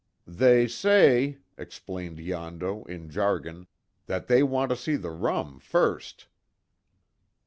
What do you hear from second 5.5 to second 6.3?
first."